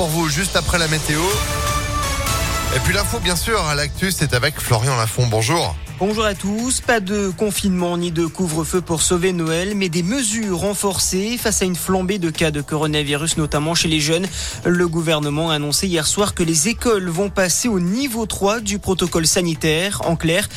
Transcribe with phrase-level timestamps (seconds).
[0.00, 1.20] pour vous juste après la météo.
[2.74, 5.26] Et puis l'info, bien sûr, à l'actu, c'est avec Florian Lafont.
[5.26, 5.76] Bonjour.
[6.00, 6.80] Bonjour à tous.
[6.80, 11.66] Pas de confinement ni de couvre-feu pour sauver Noël, mais des mesures renforcées face à
[11.66, 14.26] une flambée de cas de coronavirus, notamment chez les jeunes.
[14.64, 18.78] Le gouvernement a annoncé hier soir que les écoles vont passer au niveau 3 du
[18.78, 20.00] protocole sanitaire.
[20.06, 20.48] En clair,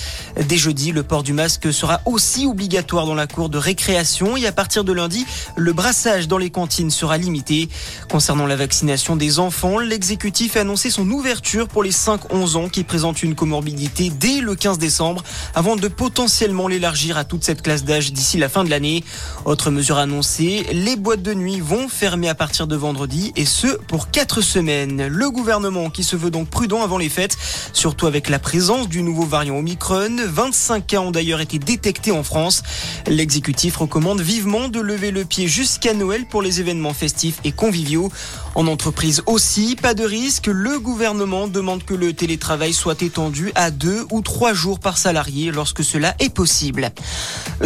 [0.47, 4.47] dès jeudi, le port du masque sera aussi obligatoire dans la cour de récréation et
[4.47, 5.25] à partir de lundi,
[5.57, 7.67] le brassage dans les cantines sera limité.
[8.09, 12.85] Concernant la vaccination des enfants, l'exécutif a annoncé son ouverture pour les 5-11 ans qui
[12.85, 15.21] présentent une comorbidité dès le 15 décembre
[15.55, 19.03] avant de potentiellement l'élargir à toute cette classe d'âge d'ici la fin de l'année.
[19.45, 23.67] Autre mesure annoncée, les boîtes de nuit vont fermer à partir de vendredi et ce
[23.87, 25.07] pour quatre semaines.
[25.07, 27.37] Le gouvernement qui se veut donc prudent avant les fêtes,
[27.73, 30.17] surtout avec la présence du nouveau variant Omicron.
[30.25, 32.63] 25 cas ont d'ailleurs été détectés en France.
[33.07, 38.11] L'exécutif recommande vivement de lever le pied jusqu'à Noël pour les événements festifs et conviviaux.
[38.55, 40.47] En entreprise aussi, pas de risque.
[40.47, 45.22] Le gouvernement demande que le télétravail soit étendu à deux ou trois jours par salarié
[45.51, 46.91] lorsque cela est possible.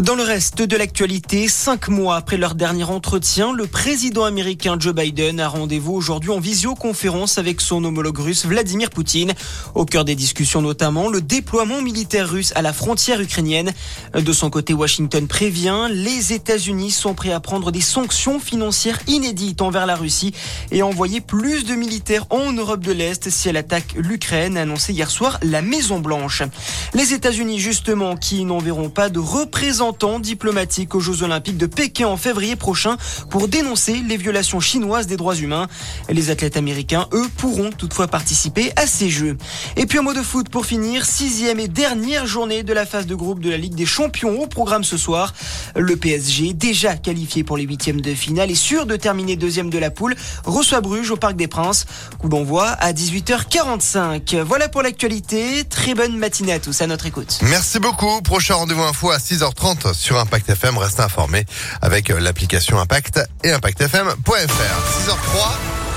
[0.02, 4.94] Dans le reste de l'actualité, cinq mois après leur dernier entretien, le président américain Joe
[4.94, 9.34] Biden a rendez-vous aujourd'hui en visioconférence avec son homologue russe Vladimir Poutine.
[9.76, 13.74] Au cœur des discussions notamment le déploiement militaire russe à la frontière ukrainienne.
[14.14, 19.62] De son côté, Washington prévient, les États-Unis sont prêts à prendre des sanctions financières inédites
[19.62, 20.34] envers la Russie
[20.72, 24.62] et à envoyer plus de militaires en Europe de l'Est si elle attaque l'Ukraine, a
[24.62, 26.44] annoncé hier soir la Maison Blanche.
[26.94, 32.18] Les États-Unis justement qui n'enverront pas de représentants diplomatiques aux Jeux Olympiques de Pékin en
[32.18, 32.98] février prochain
[33.30, 35.68] pour dénoncer les violations chinoises des droits humains.
[36.10, 39.38] Les athlètes américains, eux, pourront toutefois participer à ces Jeux.
[39.78, 43.08] Et puis un mot de foot pour finir, sixième et dernière journée de la phase
[43.08, 45.34] de groupe de la Ligue des Champions au programme ce soir.
[45.76, 49.78] Le PSG, déjà qualifié pour les huitièmes de finale et sûr de terminer deuxième de
[49.78, 51.86] la poule, reçoit Bruges au Parc des Princes.
[52.20, 54.42] Coup d'envoi à 18h45.
[54.42, 55.64] Voilà pour l'actualité.
[55.64, 56.82] Très bonne matinée à tous.
[56.82, 57.06] À notre
[57.44, 58.22] Merci beaucoup.
[58.22, 60.78] Prochain rendez-vous info à 6h30 sur Impact FM.
[60.78, 61.46] Restez informés
[61.82, 64.28] avec l'application Impact et ImpactFM.fr.
[64.28, 65.97] 6h03.